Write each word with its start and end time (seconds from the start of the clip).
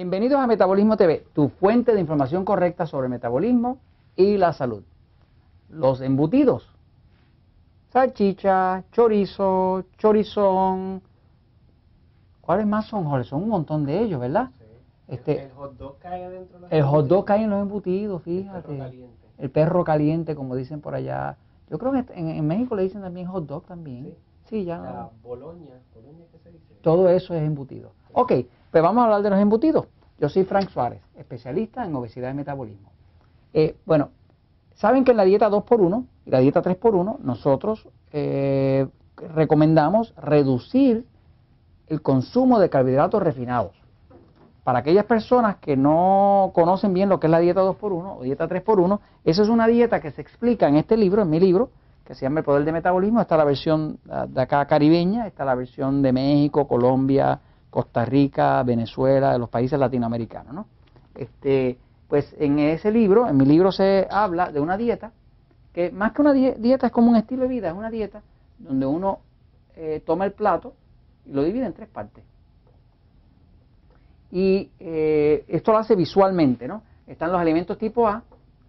Bienvenidos 0.00 0.40
a 0.40 0.46
Metabolismo 0.46 0.96
TV, 0.96 1.26
tu 1.34 1.50
fuente 1.50 1.92
de 1.92 2.00
información 2.00 2.42
correcta 2.46 2.86
sobre 2.86 3.04
el 3.04 3.10
metabolismo 3.10 3.76
y 4.16 4.38
la 4.38 4.54
salud. 4.54 4.82
Los 5.68 6.00
embutidos. 6.00 6.66
Salchicha, 7.92 8.82
chorizo, 8.92 9.84
chorizón. 9.98 11.02
¿Cuáles 12.40 12.66
más 12.66 12.86
son, 12.86 13.04
Jorge? 13.04 13.28
Son 13.28 13.42
un 13.42 13.50
montón 13.50 13.84
de 13.84 14.00
ellos, 14.00 14.18
¿verdad? 14.22 14.48
Sí. 14.58 14.64
Este, 15.08 15.44
el 15.44 15.50
hot 15.52 15.76
dog 15.76 15.98
cae 15.98 16.24
adentro 16.24 16.56
de 16.56 16.62
los 16.62 16.72
El 16.72 16.82
hot 16.82 17.06
dog 17.06 17.18
embutidos. 17.18 17.24
cae 17.26 17.42
en 17.44 17.50
los 17.50 17.60
embutidos, 17.60 18.22
El 18.26 18.42
fíjate. 18.42 18.62
perro 18.62 18.78
caliente. 18.78 19.26
El 19.36 19.50
perro 19.50 19.84
caliente, 19.84 20.34
como 20.34 20.56
dicen 20.56 20.80
por 20.80 20.94
allá. 20.94 21.36
Yo 21.68 21.78
creo 21.78 21.92
que 21.92 22.06
en, 22.14 22.30
en 22.30 22.46
México 22.46 22.74
le 22.74 22.84
dicen 22.84 23.02
también 23.02 23.26
hot 23.26 23.44
dog 23.44 23.66
también. 23.66 24.04
Sí. 24.04 24.14
Sí, 24.48 24.64
ya. 24.64 24.78
La 24.78 25.10
boloña. 25.22 25.74
¿Boloña 25.94 26.24
qué 26.32 26.38
se 26.38 26.52
dice? 26.52 26.74
Todo 26.80 27.10
eso 27.10 27.34
es 27.34 27.42
embutido. 27.42 27.92
Ok, 28.12 28.32
pues 28.70 28.82
vamos 28.82 29.02
a 29.02 29.04
hablar 29.04 29.22
de 29.22 29.30
los 29.30 29.38
embutidos. 29.38 29.86
Yo 30.18 30.28
soy 30.28 30.44
Frank 30.44 30.68
Suárez, 30.70 31.00
especialista 31.16 31.84
en 31.84 31.94
obesidad 31.94 32.30
y 32.30 32.34
metabolismo. 32.34 32.90
Eh, 33.52 33.76
bueno, 33.86 34.10
saben 34.74 35.04
que 35.04 35.12
en 35.12 35.16
la 35.16 35.24
dieta 35.24 35.48
2x1 35.48 36.04
y 36.26 36.30
la 36.30 36.38
dieta 36.40 36.62
3x1 36.62 37.18
nosotros 37.20 37.88
eh, 38.12 38.86
recomendamos 39.34 40.14
reducir 40.16 41.06
el 41.86 42.02
consumo 42.02 42.58
de 42.58 42.68
carbohidratos 42.68 43.22
refinados. 43.22 43.72
Para 44.62 44.80
aquellas 44.80 45.06
personas 45.06 45.56
que 45.56 45.76
no 45.76 46.52
conocen 46.54 46.92
bien 46.92 47.08
lo 47.08 47.18
que 47.18 47.26
es 47.26 47.30
la 47.30 47.38
dieta 47.38 47.62
2x1 47.62 48.18
o 48.18 48.22
dieta 48.22 48.48
3x1, 48.48 49.00
esa 49.24 49.42
es 49.42 49.48
una 49.48 49.66
dieta 49.66 50.00
que 50.00 50.10
se 50.10 50.20
explica 50.20 50.68
en 50.68 50.76
este 50.76 50.96
libro, 50.96 51.22
en 51.22 51.30
mi 51.30 51.40
libro, 51.40 51.70
que 52.04 52.14
se 52.14 52.22
llama 52.22 52.40
El 52.40 52.44
Poder 52.44 52.64
del 52.64 52.74
Metabolismo. 52.74 53.20
Está 53.20 53.36
la 53.36 53.44
versión 53.44 53.98
ah, 54.10 54.26
de 54.28 54.40
acá 54.40 54.66
caribeña, 54.66 55.26
está 55.26 55.44
la 55.44 55.54
versión 55.54 56.02
de 56.02 56.12
México, 56.12 56.68
Colombia, 56.68 57.40
Costa 57.70 58.04
Rica, 58.04 58.62
Venezuela, 58.64 59.32
de 59.32 59.38
los 59.38 59.48
países 59.48 59.78
latinoamericanos. 59.78 60.52
¿no? 60.52 60.66
Este, 61.14 61.78
pues 62.08 62.34
en 62.38 62.58
ese 62.58 62.90
libro, 62.90 63.28
en 63.28 63.36
mi 63.36 63.44
libro 63.46 63.70
se 63.72 64.06
habla 64.10 64.50
de 64.50 64.60
una 64.60 64.76
dieta 64.76 65.12
que 65.72 65.90
más 65.92 66.12
que 66.12 66.20
una 66.22 66.32
die- 66.32 66.56
dieta 66.58 66.88
es 66.88 66.92
como 66.92 67.10
un 67.10 67.16
estilo 67.16 67.42
de 67.42 67.48
vida, 67.48 67.68
es 67.68 67.74
una 67.74 67.90
dieta 67.90 68.22
donde 68.58 68.86
uno 68.86 69.20
eh, 69.76 70.02
toma 70.04 70.24
el 70.24 70.32
plato 70.32 70.74
y 71.24 71.32
lo 71.32 71.42
divide 71.44 71.64
en 71.66 71.72
tres 71.72 71.88
partes. 71.88 72.24
Y 74.32 74.70
eh, 74.78 75.44
esto 75.48 75.72
lo 75.72 75.78
hace 75.78 75.94
visualmente, 75.96 76.68
¿no? 76.68 76.82
Están 77.06 77.32
los 77.32 77.40
alimentos 77.40 77.78
tipo 77.78 78.06
A, 78.06 78.22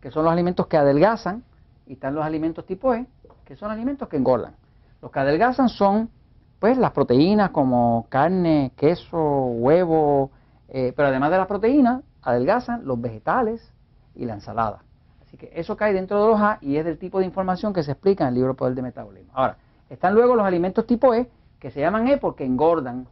que 0.00 0.10
son 0.10 0.24
los 0.24 0.32
alimentos 0.32 0.66
que 0.66 0.76
adelgazan, 0.76 1.42
y 1.86 1.94
están 1.94 2.14
los 2.14 2.24
alimentos 2.24 2.66
tipo 2.66 2.92
E, 2.94 3.06
que 3.44 3.56
son 3.56 3.70
alimentos 3.70 4.08
que 4.08 4.16
engordan. 4.16 4.54
Los 5.00 5.10
que 5.10 5.18
adelgazan 5.20 5.68
son, 5.68 6.10
pues, 6.58 6.78
las 6.78 6.92
proteínas 6.92 7.50
como 7.50 8.06
carne, 8.08 8.72
queso, 8.76 9.18
huevo, 9.18 10.30
eh, 10.68 10.92
pero 10.96 11.08
además 11.08 11.30
de 11.30 11.38
las 11.38 11.46
proteínas, 11.46 12.02
adelgazan 12.22 12.86
los 12.86 13.00
vegetales 13.00 13.72
y 14.14 14.24
la 14.24 14.34
ensalada. 14.34 14.82
Así 15.22 15.36
que 15.36 15.50
eso 15.54 15.76
cae 15.76 15.92
dentro 15.92 16.22
de 16.22 16.28
los 16.28 16.40
A 16.40 16.58
y 16.60 16.76
es 16.76 16.84
del 16.84 16.98
tipo 16.98 17.18
de 17.18 17.26
información 17.26 17.72
que 17.72 17.82
se 17.82 17.92
explica 17.92 18.24
en 18.24 18.28
el 18.28 18.34
libro 18.34 18.54
Poder 18.54 18.74
de 18.74 18.82
Metabolismo. 18.82 19.32
Ahora, 19.34 19.56
están 19.90 20.14
luego 20.14 20.34
los 20.34 20.44
alimentos 20.44 20.86
tipo 20.86 21.14
E, 21.14 21.28
que 21.60 21.70
se 21.70 21.80
llaman 21.80 22.08
E 22.08 22.18
porque 22.18 22.44
engordan. 22.44 23.06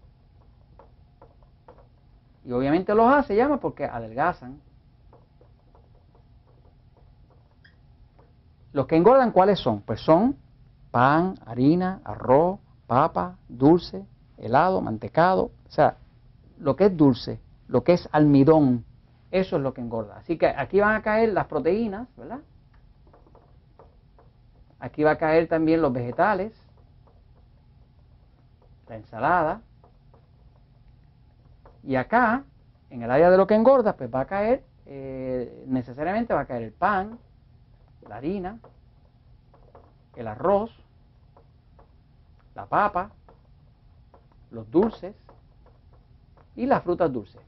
Y 2.45 2.53
obviamente 2.53 2.95
los 2.95 3.13
A 3.13 3.23
se 3.23 3.37
llaman 3.37 3.59
porque 3.59 3.85
adelgazan. 3.85 4.61
Los 8.73 8.87
que 8.87 8.97
engordan, 8.97 9.31
¿cuáles 9.31 9.61
son? 9.61 9.83
Pues 9.83 10.01
son 10.01 10.37
pan, 10.91 11.37
harina, 11.47 12.01
arroz, 12.05 12.59
papa, 12.87 13.37
dulce, 13.49 14.05
helado, 14.39 14.81
mantecado. 14.81 15.51
O 15.67 15.71
sea, 15.71 15.97
lo 16.59 16.77
que 16.77 16.87
es 16.87 16.97
dulce, 16.97 17.41
lo 17.69 17.83
que 17.85 17.95
es 17.95 18.09
almidón, 18.13 18.85
eso 19.31 19.57
es 19.57 19.63
lo 19.63 19.75
que 19.75 19.81
engorda. 19.81 20.17
Así 20.17 20.39
que 20.39 20.47
aquí 20.47 20.81
van 20.81 20.95
a 20.95 21.03
caer 21.03 21.33
las 21.33 21.47
proteínas, 21.47 22.09
¿verdad? 22.17 22.41
Aquí 24.79 25.03
va 25.03 25.13
a 25.13 25.19
caer 25.19 25.49
también 25.49 25.83
los 25.83 25.93
vegetales, 25.93 26.53
la 28.89 28.97
ensalada. 28.97 29.63
Y 31.83 31.97
acá, 31.97 32.45
en 32.91 33.03
el 33.03 33.11
área 33.11 33.31
de 33.31 33.37
lo 33.37 33.47
que 33.47 33.55
engorda, 33.55 33.97
pues 33.97 34.13
va 34.15 34.21
a 34.21 34.27
caer, 34.27 34.63
eh, 34.87 35.65
necesariamente 35.67 36.35
va 36.35 36.41
a 36.41 36.47
caer 36.47 36.63
el 36.63 36.73
pan, 36.73 37.19
la 38.09 38.17
harina, 38.17 38.59
el 40.17 40.29
arroz, 40.29 40.71
la 42.55 42.67
papa, 42.67 43.11
los 44.51 44.71
dulces 44.71 45.15
y 46.57 46.67
las 46.67 46.83
frutas 46.83 47.13
dulces. 47.13 47.41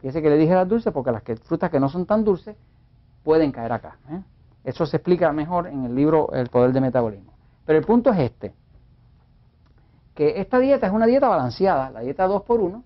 Fíjese 0.00 0.22
que 0.22 0.30
le 0.30 0.36
dije 0.36 0.54
las 0.54 0.68
dulces 0.68 0.92
porque 0.92 1.12
las 1.12 1.22
que, 1.22 1.36
frutas 1.36 1.70
que 1.70 1.80
no 1.80 1.88
son 1.88 2.06
tan 2.06 2.24
dulces 2.24 2.56
pueden 3.22 3.52
caer 3.52 3.72
acá. 3.72 3.98
¿eh? 4.10 4.22
Eso 4.64 4.86
se 4.86 4.96
explica 4.96 5.32
mejor 5.32 5.66
en 5.66 5.84
el 5.84 5.94
libro 5.94 6.32
El 6.32 6.48
Poder 6.48 6.72
de 6.72 6.80
Metabolismo. 6.80 7.32
Pero 7.66 7.78
el 7.78 7.84
punto 7.84 8.10
es 8.12 8.18
este, 8.20 8.54
que 10.14 10.40
esta 10.40 10.58
dieta 10.58 10.86
es 10.86 10.92
una 10.92 11.06
dieta 11.06 11.28
balanceada, 11.28 11.90
la 11.90 12.00
dieta 12.00 12.26
2x1, 12.26 12.82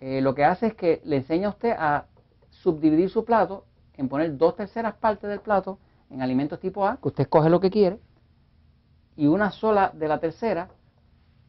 eh, 0.00 0.20
lo 0.20 0.34
que 0.34 0.44
hace 0.44 0.68
es 0.68 0.74
que 0.74 1.00
le 1.04 1.16
enseña 1.16 1.48
a 1.48 1.50
usted 1.50 1.74
a 1.78 2.06
subdividir 2.50 3.10
su 3.10 3.24
plato 3.24 3.64
en 3.96 4.08
poner 4.08 4.36
dos 4.36 4.56
terceras 4.56 4.94
partes 4.94 5.28
del 5.30 5.40
plato 5.40 5.78
en 6.10 6.22
alimentos 6.22 6.60
tipo 6.60 6.86
A, 6.86 6.96
que 6.96 7.08
usted 7.08 7.22
escoge 7.22 7.50
lo 7.50 7.60
que 7.60 7.70
quiere, 7.70 8.00
y 9.16 9.26
una 9.26 9.50
sola 9.50 9.90
de 9.94 10.08
la 10.08 10.18
tercera 10.18 10.68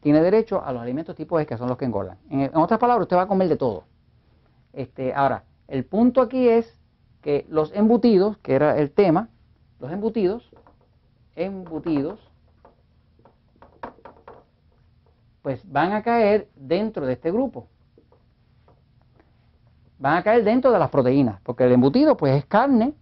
tiene 0.00 0.22
derecho 0.22 0.64
a 0.64 0.72
los 0.72 0.82
alimentos 0.82 1.14
tipo 1.16 1.38
E, 1.38 1.46
que 1.46 1.56
son 1.56 1.68
los 1.68 1.76
que 1.76 1.84
engordan. 1.84 2.18
En, 2.30 2.40
en 2.40 2.56
otras 2.56 2.78
palabras, 2.78 3.04
usted 3.04 3.16
va 3.16 3.22
a 3.22 3.28
comer 3.28 3.48
de 3.48 3.56
todo. 3.56 3.84
Este, 4.72 5.12
ahora, 5.12 5.44
el 5.66 5.84
punto 5.84 6.22
aquí 6.22 6.48
es 6.48 6.78
que 7.20 7.46
los 7.48 7.72
embutidos, 7.74 8.38
que 8.38 8.54
era 8.54 8.78
el 8.78 8.90
tema, 8.90 9.28
los 9.80 9.92
embutidos, 9.92 10.50
embutidos, 11.36 12.20
pues 15.42 15.70
van 15.70 15.92
a 15.92 16.02
caer 16.02 16.48
dentro 16.56 17.06
de 17.06 17.14
este 17.14 17.30
grupo. 17.30 17.68
Van 19.98 20.16
a 20.16 20.22
caer 20.22 20.44
dentro 20.44 20.70
de 20.70 20.78
las 20.78 20.90
proteínas, 20.90 21.40
porque 21.42 21.64
el 21.64 21.72
embutido 21.72 22.16
pues 22.16 22.36
es 22.36 22.44
carne, 22.46 22.94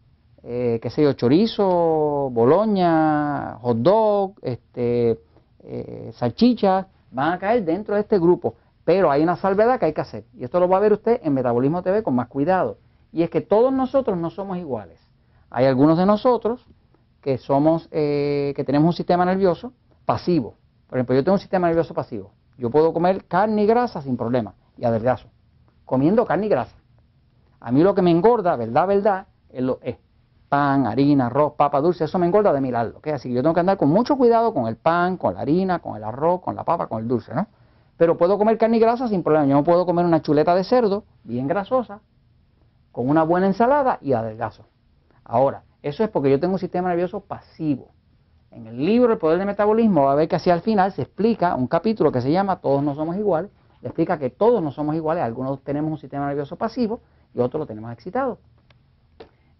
eh, 0.48 0.78
qué 0.80 0.90
sé 0.90 1.02
yo, 1.02 1.12
chorizo, 1.14 2.30
boloña, 2.30 3.56
hot 3.56 3.78
dog, 3.78 4.34
este, 4.42 5.18
eh, 5.64 6.12
salchichas, 6.14 6.86
van 7.10 7.32
a 7.32 7.38
caer 7.40 7.64
dentro 7.64 7.96
de 7.96 8.02
este 8.02 8.20
grupo. 8.20 8.54
Pero 8.84 9.10
hay 9.10 9.24
una 9.24 9.34
salvedad 9.34 9.80
que 9.80 9.86
hay 9.86 9.92
que 9.92 10.02
hacer, 10.02 10.24
y 10.34 10.44
esto 10.44 10.60
lo 10.60 10.68
va 10.68 10.76
a 10.76 10.80
ver 10.80 10.92
usted 10.92 11.20
en 11.24 11.34
Metabolismo 11.34 11.82
TV 11.82 12.04
con 12.04 12.14
más 12.14 12.28
cuidado, 12.28 12.78
y 13.12 13.24
es 13.24 13.30
que 13.30 13.40
todos 13.40 13.72
nosotros 13.72 14.16
no 14.16 14.30
somos 14.30 14.56
iguales. 14.58 15.00
Hay 15.50 15.66
algunos 15.66 15.98
de 15.98 16.06
nosotros 16.06 16.64
que 17.22 17.38
somos, 17.38 17.88
eh, 17.90 18.52
que 18.54 18.62
tenemos 18.62 18.86
un 18.86 18.92
sistema 18.92 19.24
nervioso 19.24 19.72
pasivo. 20.04 20.54
Por 20.86 20.98
ejemplo, 20.98 21.16
yo 21.16 21.24
tengo 21.24 21.34
un 21.34 21.40
sistema 21.40 21.66
nervioso 21.66 21.92
pasivo. 21.92 22.30
Yo 22.56 22.70
puedo 22.70 22.92
comer 22.92 23.24
carne 23.24 23.64
y 23.64 23.66
grasa 23.66 24.00
sin 24.00 24.16
problema, 24.16 24.54
y 24.78 24.84
adelgazo, 24.84 25.26
comiendo 25.84 26.24
carne 26.24 26.46
y 26.46 26.50
grasa. 26.50 26.76
A 27.58 27.72
mí 27.72 27.82
lo 27.82 27.96
que 27.96 28.02
me 28.02 28.12
engorda, 28.12 28.54
verdad, 28.54 28.86
verdad, 28.86 29.26
es, 29.48 29.62
lo, 29.62 29.80
es 29.82 29.96
pan, 30.48 30.86
harina, 30.86 31.26
arroz, 31.26 31.54
papa 31.54 31.80
dulce, 31.80 32.04
eso 32.04 32.18
me 32.18 32.26
engorda 32.26 32.52
de 32.52 32.60
mirarlo. 32.60 32.98
¿ok? 32.98 33.08
Así 33.08 33.28
que 33.28 33.34
yo 33.34 33.42
tengo 33.42 33.54
que 33.54 33.60
andar 33.60 33.76
con 33.76 33.88
mucho 33.88 34.16
cuidado 34.16 34.54
con 34.54 34.66
el 34.66 34.76
pan, 34.76 35.16
con 35.16 35.34
la 35.34 35.40
harina, 35.40 35.78
con 35.80 35.96
el 35.96 36.04
arroz, 36.04 36.40
con 36.40 36.56
la 36.56 36.64
papa, 36.64 36.86
con 36.86 37.02
el 37.02 37.08
dulce, 37.08 37.34
¿no? 37.34 37.46
Pero 37.96 38.16
puedo 38.18 38.36
comer 38.38 38.59
carne 38.59 38.76
y 38.76 38.80
grasa 38.80 39.09
sin 39.09 39.22
problema. 39.22 39.47
Yo 39.47 39.54
no 39.54 39.65
puedo 39.65 39.86
comer 39.86 40.04
una 40.04 40.21
chuleta 40.21 40.54
de 40.54 40.65
cerdo, 40.65 41.04
bien 41.24 41.48
grasosa, 41.48 42.00
con 42.92 43.09
una 43.09 43.22
buena 43.22 43.47
ensalada 43.47 43.98
y 44.03 44.12
adelgazo. 44.12 44.65
Ahora, 45.24 45.62
eso 45.82 46.04
es 46.04 46.10
porque 46.10 46.30
yo 46.30 46.38
tengo 46.38 46.54
un 46.54 46.59
sistema 46.59 46.88
nervioso 46.88 47.21
pasivo. 47.21 47.88
En 48.50 48.66
el 48.66 48.84
libro 48.84 49.12
El 49.12 49.18
Poder 49.18 49.38
del 49.38 49.47
Metabolismo 49.47 50.04
va 50.04 50.12
a 50.12 50.15
ver 50.15 50.28
que 50.28 50.36
hacia 50.36 50.54
el 50.54 50.60
final 50.60 50.92
se 50.92 51.03
explica 51.03 51.54
un 51.54 51.66
capítulo 51.66 52.12
que 52.12 52.21
se 52.21 52.30
llama 52.30 52.56
Todos 52.56 52.82
no 52.82 52.94
somos 52.94 53.16
iguales. 53.16 53.50
Le 53.82 53.88
explica 53.88 54.18
que 54.18 54.30
todos 54.30 54.62
no 54.62 54.72
somos 54.72 54.94
iguales. 54.94 55.24
Algunos 55.24 55.62
tenemos 55.62 55.91
un 55.91 55.98
sistema 55.98 56.26
nervioso 56.26 56.56
pasivo 56.56 57.00
y 57.34 57.41
otros 57.41 57.60
lo 57.60 57.66
tenemos 57.66 57.92
excitado. 57.92 58.38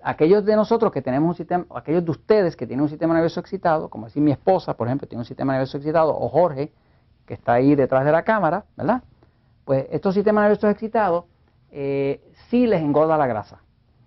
Aquellos 0.03 0.45
de 0.45 0.55
nosotros 0.57 0.93
que 0.93 1.03
tenemos 1.03 1.29
un 1.29 1.35
sistema, 1.35 1.67
aquellos 1.75 2.05
de 2.05 2.11
ustedes 2.11 2.57
que 2.57 2.67
tienen 2.67 2.83
un 2.83 2.89
sistema 2.89 3.15
nervioso 3.15 3.41
excitado, 3.41 3.89
como 3.89 4.07
decir 4.07 4.23
mi 4.23 4.31
esposa, 4.31 4.75
por 4.75 4.87
ejemplo, 4.87 5.09
tiene 5.09 5.21
un 5.21 5.25
sistema 5.25 5.53
nervioso 5.53 5.79
excitado, 5.79 6.17
o 6.17 6.29
Jorge, 6.29 6.73
que 7.27 7.35
está 7.35 7.55
ahí 7.55 7.75
detrás 7.75 8.05
de 8.05 8.13
la 8.13 8.23
cámara, 8.23 8.65
¿verdad? 8.77 9.03
Pues 9.65 9.87
estos 9.91 10.15
sistemas 10.15 10.43
nerviosos 10.43 10.71
excitados 10.71 11.25
eh, 11.71 12.23
sí 12.49 12.67
les 12.67 12.81
engorda 12.83 13.17
la 13.19 13.27
grasa. 13.27 13.61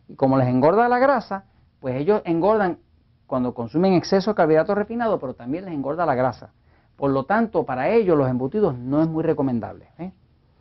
Y 0.08 0.16
como 0.16 0.38
les 0.38 0.48
engorda 0.48 0.88
la 0.88 1.00
grasa, 1.00 1.46
pues 1.80 1.96
ellos 1.96 2.22
engordan 2.26 2.80
cuando 3.28 3.54
consumen 3.54 3.94
exceso 3.94 4.32
de 4.32 4.36
carbohidratos 4.36 4.76
refinados, 4.76 5.20
pero 5.20 5.34
también 5.34 5.66
les 5.66 5.74
engorda 5.74 6.06
la 6.06 6.16
grasa. 6.16 6.52
Por 6.96 7.12
lo 7.12 7.26
tanto, 7.26 7.64
para 7.64 7.90
ellos 7.90 8.18
los 8.18 8.30
embutidos 8.30 8.78
no 8.78 9.02
es 9.02 9.08
muy 9.08 9.24
recomendable, 9.24 9.90
¿eh? 10.00 10.12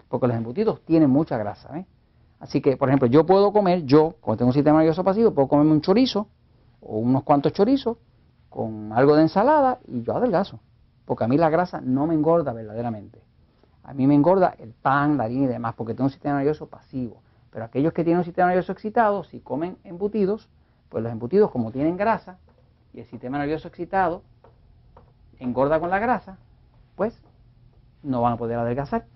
porque 0.08 0.26
los 0.26 0.36
embutidos 0.36 0.84
tienen 0.84 1.10
mucha 1.10 1.38
grasa. 1.38 1.78
¿eh? 1.78 1.86
Así 2.40 2.60
que, 2.60 2.76
por 2.76 2.88
ejemplo, 2.88 3.08
yo 3.08 3.26
puedo 3.26 3.52
comer, 3.52 3.84
yo, 3.84 4.14
como 4.20 4.36
tengo 4.36 4.50
un 4.50 4.54
sistema 4.54 4.78
nervioso 4.78 5.02
pasivo, 5.02 5.32
puedo 5.32 5.48
comerme 5.48 5.72
un 5.72 5.80
chorizo 5.80 6.28
o 6.80 6.98
unos 6.98 7.24
cuantos 7.24 7.52
chorizos 7.52 7.98
con 8.48 8.92
algo 8.92 9.16
de 9.16 9.22
ensalada 9.22 9.78
y 9.86 10.02
yo 10.02 10.16
adelgazo, 10.16 10.60
porque 11.04 11.24
a 11.24 11.28
mí 11.28 11.36
la 11.36 11.50
grasa 11.50 11.80
no 11.80 12.06
me 12.06 12.14
engorda 12.14 12.52
verdaderamente. 12.52 13.20
a 13.82 13.94
mí 13.94 14.06
me 14.06 14.14
engorda 14.14 14.54
el 14.58 14.74
pan, 14.74 15.16
la 15.16 15.24
harina 15.24 15.44
y 15.44 15.48
demás, 15.48 15.74
porque 15.74 15.94
tengo 15.94 16.04
un 16.04 16.10
sistema 16.10 16.36
nervioso 16.36 16.66
pasivo. 16.66 17.22
Pero 17.50 17.64
aquellos 17.64 17.94
que 17.94 18.04
tienen 18.04 18.18
un 18.18 18.24
sistema 18.24 18.48
nervioso 18.48 18.72
excitado, 18.72 19.24
si 19.24 19.40
comen 19.40 19.78
embutidos, 19.82 20.48
pues 20.90 21.02
los 21.02 21.10
embutidos 21.10 21.50
como 21.50 21.72
tienen 21.72 21.96
grasa 21.96 22.38
y 22.92 23.00
el 23.00 23.06
sistema 23.06 23.38
nervioso 23.38 23.68
excitado 23.68 24.22
engorda 25.38 25.80
con 25.80 25.88
la 25.88 25.98
grasa, 25.98 26.36
pues 26.96 27.18
no 28.02 28.20
van 28.20 28.34
a 28.34 28.36
poder 28.36 28.58
adelgazar. 28.58 29.06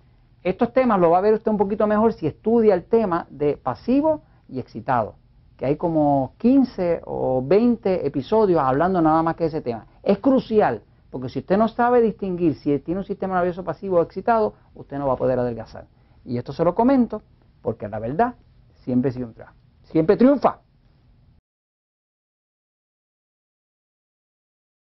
Estos 0.43 0.73
temas 0.73 0.99
lo 0.99 1.11
va 1.11 1.19
a 1.19 1.21
ver 1.21 1.35
usted 1.35 1.51
un 1.51 1.57
poquito 1.57 1.87
mejor 1.87 2.13
si 2.15 2.27
estudia 2.27 2.75
el 2.75 2.85
tema 2.85 3.27
de 3.31 3.57
pasivo 3.57 4.23
y 4.49 4.59
excitado, 4.59 5.15
que 5.57 5.67
hay 5.67 5.77
como 5.77 6.35
15 6.39 7.03
o 7.05 7.43
20 7.45 8.07
episodios 8.07 8.61
hablando 8.61 9.01
nada 9.01 9.23
más 9.23 9.37
que 9.37 9.45
de 9.45 9.49
ese 9.49 9.61
tema. 9.61 9.87
Es 10.03 10.19
crucial, 10.19 10.83
porque 11.11 11.29
si 11.29 11.39
usted 11.39 11.57
no 11.57 11.69
sabe 11.69 12.01
distinguir 12.01 12.57
si 12.57 12.77
tiene 12.81 13.01
un 13.01 13.07
sistema 13.07 13.37
nervioso 13.37 13.63
pasivo 13.63 13.99
o 13.99 14.03
excitado, 14.03 14.55
usted 14.75 14.99
no 14.99 15.07
va 15.07 15.13
a 15.13 15.17
poder 15.17 15.39
adelgazar. 15.39 15.87
Y 16.25 16.39
esto 16.39 16.53
se 16.53 16.65
lo 16.65 16.75
comento 16.75 17.23
porque 17.63 17.89
la 17.89 18.01
verdad 18.01 18.35
siempre 18.85 19.13
siempre, 19.13 19.45
siempre 19.85 20.17
triunfa. 20.17 20.59